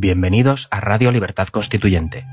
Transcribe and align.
Bienvenidos 0.00 0.68
a 0.70 0.78
Radio 0.78 1.10
Libertad 1.10 1.48
Constituyente. 1.48 2.24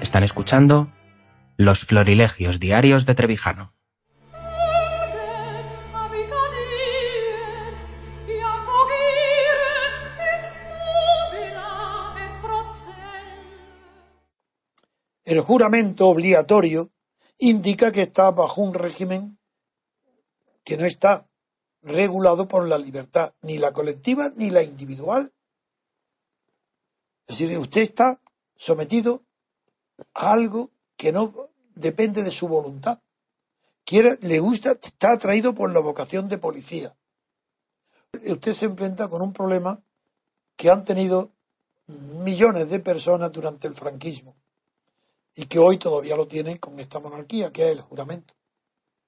Están 0.00 0.22
escuchando 0.22 0.90
Los 1.58 1.84
Florilegios 1.84 2.60
Diarios 2.60 3.04
de 3.04 3.14
Trevijano. 3.14 3.74
El 15.26 15.40
juramento 15.42 16.08
obligatorio 16.08 16.90
indica 17.38 17.92
que 17.92 18.02
está 18.02 18.30
bajo 18.30 18.60
un 18.60 18.74
régimen 18.74 19.38
que 20.64 20.76
no 20.76 20.84
está 20.84 21.26
regulado 21.82 22.48
por 22.48 22.68
la 22.68 22.78
libertad, 22.78 23.34
ni 23.42 23.58
la 23.58 23.72
colectiva 23.72 24.30
ni 24.36 24.50
la 24.50 24.62
individual. 24.62 25.32
Es 27.26 27.38
decir, 27.38 27.58
usted 27.58 27.80
está 27.80 28.20
sometido 28.56 29.22
a 30.14 30.32
algo 30.32 30.70
que 30.96 31.12
no 31.12 31.50
depende 31.74 32.22
de 32.22 32.30
su 32.30 32.48
voluntad. 32.48 33.00
Quiere, 33.84 34.18
le 34.20 34.38
gusta, 34.38 34.72
está 34.72 35.12
atraído 35.12 35.54
por 35.54 35.72
la 35.72 35.80
vocación 35.80 36.28
de 36.28 36.38
policía. 36.38 36.96
Usted 38.26 38.52
se 38.52 38.66
enfrenta 38.66 39.08
con 39.08 39.22
un 39.22 39.32
problema 39.32 39.82
que 40.56 40.70
han 40.70 40.84
tenido 40.84 41.32
millones 41.86 42.68
de 42.68 42.80
personas 42.80 43.32
durante 43.32 43.66
el 43.66 43.74
franquismo 43.74 44.39
y 45.40 45.46
que 45.46 45.58
hoy 45.58 45.78
todavía 45.78 46.16
lo 46.16 46.28
tienen 46.28 46.58
con 46.58 46.78
esta 46.80 46.98
monarquía, 47.00 47.50
que 47.50 47.64
es 47.64 47.72
el 47.72 47.80
juramento. 47.80 48.34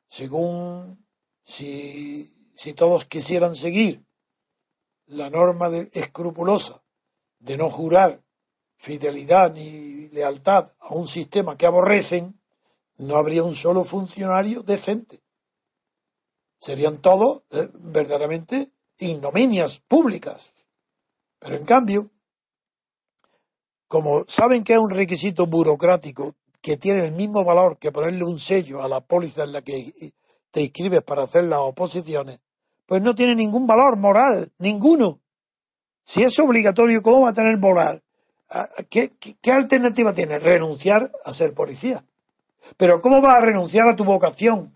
Según 0.08 1.06
si, 1.44 2.32
todos 2.74 3.04
quisieran 3.04 3.54
seguir 3.54 4.02
la 5.04 5.28
norma 5.28 5.68
de, 5.68 5.90
escrupulosa 5.92 6.82
de 7.38 7.58
no 7.58 7.68
jurar 7.68 8.22
fidelidad 8.76 9.52
ni 9.52 10.08
lealtad 10.08 10.72
a 10.78 10.94
un 10.94 11.06
sistema 11.06 11.58
que 11.58 11.66
aborrecen, 11.66 12.40
no 12.96 13.16
habría 13.16 13.42
un 13.42 13.54
solo 13.54 13.84
funcionario 13.84 14.62
decente. 14.62 15.22
Serían 16.58 17.02
todos 17.02 17.42
eh, 17.50 17.68
verdaderamente 17.74 18.72
ignominias 18.96 19.80
públicas. 19.80 20.54
Pero 21.40 21.56
en 21.56 21.66
cambio, 21.66 22.10
como 23.92 24.24
saben 24.26 24.64
que 24.64 24.72
es 24.72 24.78
un 24.78 24.88
requisito 24.88 25.46
burocrático 25.46 26.34
que 26.62 26.78
tiene 26.78 27.04
el 27.04 27.12
mismo 27.12 27.44
valor 27.44 27.76
que 27.76 27.92
ponerle 27.92 28.24
un 28.24 28.38
sello 28.38 28.82
a 28.82 28.88
la 28.88 29.02
póliza 29.02 29.44
en 29.44 29.52
la 29.52 29.60
que 29.60 30.14
te 30.50 30.62
inscribes 30.62 31.02
para 31.02 31.24
hacer 31.24 31.44
las 31.44 31.58
oposiciones, 31.58 32.40
pues 32.86 33.02
no 33.02 33.14
tiene 33.14 33.34
ningún 33.34 33.66
valor 33.66 33.98
moral, 33.98 34.50
ninguno. 34.56 35.20
Si 36.06 36.22
es 36.22 36.38
obligatorio, 36.38 37.02
¿cómo 37.02 37.20
va 37.20 37.28
a 37.28 37.34
tener 37.34 37.58
moral? 37.58 38.02
Ah, 38.48 38.70
¿Qué, 38.88 39.12
alternativa 39.52 40.14
tiene? 40.14 40.38
Renunciar 40.38 41.12
a 41.26 41.32
ser 41.34 41.52
policía. 41.52 42.02
Pero 42.78 43.02
¿cómo 43.02 43.20
vas 43.20 43.36
a 43.36 43.44
renunciar 43.44 43.88
a 43.88 43.94
tu 43.94 44.04
vocación? 44.04 44.74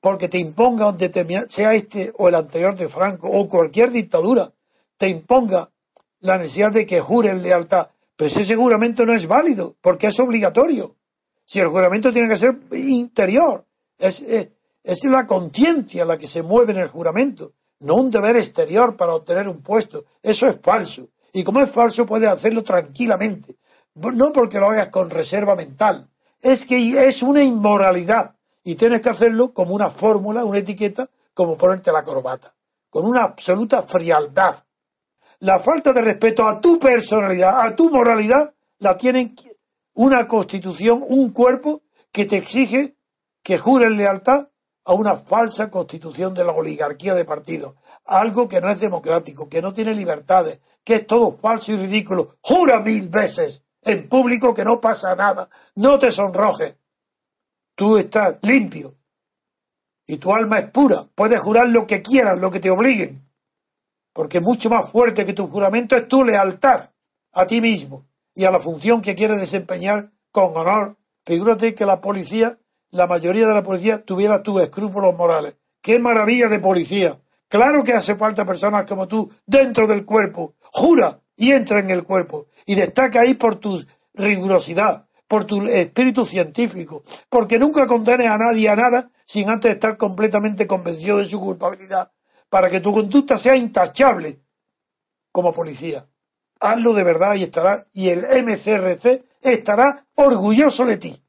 Porque 0.00 0.26
te 0.28 0.38
imponga 0.38 0.88
un 0.88 0.98
determinado, 0.98 1.46
sea 1.50 1.72
este 1.74 2.12
o 2.18 2.28
el 2.28 2.34
anterior 2.34 2.74
de 2.74 2.88
Franco 2.88 3.28
o 3.30 3.46
cualquier 3.46 3.92
dictadura, 3.92 4.50
te 4.96 5.08
imponga 5.08 5.70
la 6.18 6.36
necesidad 6.36 6.72
de 6.72 6.84
que 6.84 7.00
jures 7.00 7.40
lealtad 7.40 7.90
pero 8.16 8.28
ese 8.28 8.56
juramento 8.56 9.04
no 9.04 9.14
es 9.14 9.26
válido, 9.26 9.76
porque 9.82 10.06
es 10.06 10.18
obligatorio. 10.18 10.96
Si 11.44 11.60
el 11.60 11.68
juramento 11.68 12.12
tiene 12.12 12.28
que 12.28 12.36
ser 12.36 12.58
interior, 12.72 13.66
es, 13.98 14.22
es, 14.22 15.04
la 15.04 15.26
conciencia 15.26 16.04
la 16.04 16.18
que 16.18 16.26
se 16.26 16.42
mueve 16.42 16.72
en 16.72 16.78
el 16.78 16.88
juramento, 16.88 17.52
no 17.80 17.94
un 17.96 18.10
deber 18.10 18.36
exterior 18.36 18.96
para 18.96 19.14
obtener 19.14 19.48
un 19.48 19.62
puesto. 19.62 20.06
Eso 20.22 20.48
es 20.48 20.58
falso. 20.60 21.08
Y 21.32 21.44
como 21.44 21.60
es 21.60 21.70
falso, 21.70 22.06
puedes 22.06 22.28
hacerlo 22.28 22.64
tranquilamente. 22.64 23.58
No 23.94 24.32
porque 24.32 24.58
lo 24.58 24.70
hagas 24.70 24.88
con 24.88 25.10
reserva 25.10 25.54
mental. 25.54 26.08
Es 26.40 26.66
que 26.66 27.06
es 27.06 27.22
una 27.22 27.44
inmoralidad. 27.44 28.34
Y 28.64 28.74
tienes 28.74 29.02
que 29.02 29.10
hacerlo 29.10 29.52
como 29.52 29.74
una 29.74 29.90
fórmula, 29.90 30.44
una 30.44 30.58
etiqueta, 30.58 31.08
como 31.34 31.56
ponerte 31.56 31.92
la 31.92 32.02
corbata. 32.02 32.54
Con 32.88 33.04
una 33.04 33.22
absoluta 33.22 33.82
frialdad 33.82 34.65
la 35.40 35.58
falta 35.58 35.92
de 35.92 36.02
respeto 36.02 36.46
a 36.46 36.60
tu 36.60 36.78
personalidad, 36.78 37.60
a 37.60 37.76
tu 37.76 37.90
moralidad, 37.90 38.54
la 38.78 38.96
tienen 38.96 39.34
una 39.94 40.26
constitución, 40.26 41.04
un 41.06 41.30
cuerpo 41.30 41.82
que 42.12 42.24
te 42.24 42.36
exige 42.36 42.96
que 43.42 43.58
jures 43.58 43.90
lealtad 43.90 44.48
a 44.84 44.94
una 44.94 45.16
falsa 45.16 45.70
constitución 45.70 46.32
de 46.32 46.44
la 46.44 46.52
oligarquía 46.52 47.14
de 47.14 47.24
partidos, 47.24 47.74
algo 48.04 48.48
que 48.48 48.60
no 48.60 48.70
es 48.70 48.78
democrático, 48.78 49.48
que 49.48 49.60
no 49.60 49.74
tiene 49.74 49.94
libertades, 49.94 50.60
que 50.84 50.94
es 50.96 51.06
todo 51.06 51.36
falso 51.36 51.72
y 51.72 51.76
ridículo. 51.76 52.36
Jura 52.40 52.80
mil 52.80 53.08
veces 53.08 53.64
en 53.82 54.08
público 54.08 54.54
que 54.54 54.64
no 54.64 54.80
pasa 54.80 55.14
nada, 55.16 55.48
no 55.74 55.98
te 55.98 56.12
sonrojes. 56.12 56.76
Tú 57.74 57.98
estás 57.98 58.36
limpio 58.42 58.94
y 60.06 60.18
tu 60.18 60.32
alma 60.32 60.60
es 60.60 60.70
pura, 60.70 61.04
puedes 61.14 61.40
jurar 61.40 61.68
lo 61.68 61.86
que 61.86 62.00
quieras, 62.00 62.38
lo 62.38 62.50
que 62.50 62.60
te 62.60 62.70
obliguen, 62.70 63.25
porque 64.16 64.40
mucho 64.40 64.70
más 64.70 64.88
fuerte 64.90 65.26
que 65.26 65.34
tu 65.34 65.46
juramento 65.46 65.94
es 65.94 66.08
tu 66.08 66.24
lealtad 66.24 66.88
a 67.32 67.46
ti 67.46 67.60
mismo 67.60 68.06
y 68.34 68.44
a 68.44 68.50
la 68.50 68.58
función 68.58 69.02
que 69.02 69.14
quieres 69.14 69.38
desempeñar 69.38 70.10
con 70.32 70.56
honor. 70.56 70.96
Figúrate 71.26 71.74
que 71.74 71.84
la 71.84 72.00
policía, 72.00 72.58
la 72.90 73.06
mayoría 73.06 73.46
de 73.46 73.52
la 73.52 73.62
policía, 73.62 74.02
tuviera 74.02 74.42
tus 74.42 74.62
escrúpulos 74.62 75.14
morales. 75.18 75.58
¡Qué 75.82 75.98
maravilla 75.98 76.48
de 76.48 76.60
policía! 76.60 77.20
Claro 77.46 77.84
que 77.84 77.92
hace 77.92 78.14
falta 78.14 78.46
personas 78.46 78.86
como 78.86 79.06
tú 79.06 79.30
dentro 79.44 79.86
del 79.86 80.06
cuerpo. 80.06 80.54
Jura 80.72 81.20
y 81.36 81.52
entra 81.52 81.80
en 81.80 81.90
el 81.90 82.02
cuerpo. 82.02 82.46
Y 82.64 82.74
destaca 82.74 83.20
ahí 83.20 83.34
por 83.34 83.56
tu 83.56 83.84
rigurosidad, 84.14 85.08
por 85.28 85.44
tu 85.44 85.66
espíritu 85.66 86.24
científico, 86.24 87.02
porque 87.28 87.58
nunca 87.58 87.86
condenes 87.86 88.28
a 88.28 88.38
nadie 88.38 88.70
a 88.70 88.76
nada 88.76 89.10
sin 89.26 89.50
antes 89.50 89.74
estar 89.74 89.98
completamente 89.98 90.66
convencido 90.66 91.18
de 91.18 91.26
su 91.26 91.38
culpabilidad 91.38 92.12
para 92.48 92.70
que 92.70 92.80
tu 92.80 92.92
conducta 92.92 93.36
sea 93.36 93.56
intachable 93.56 94.40
como 95.32 95.52
policía. 95.52 96.06
Hazlo 96.60 96.94
de 96.94 97.04
verdad 97.04 97.34
y 97.34 97.44
estará, 97.44 97.86
y 97.92 98.08
el 98.08 98.20
MCRC 98.20 99.24
estará 99.42 100.06
orgulloso 100.14 100.86
de 100.86 100.96
ti. 100.96 101.25